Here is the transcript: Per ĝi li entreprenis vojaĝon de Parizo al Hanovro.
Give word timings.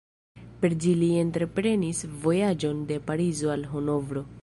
Per 0.63 0.73
ĝi 0.85 0.93
li 1.01 1.09
entreprenis 1.25 2.01
vojaĝon 2.27 2.83
de 2.93 3.01
Parizo 3.11 3.57
al 3.59 3.73
Hanovro. 3.75 4.31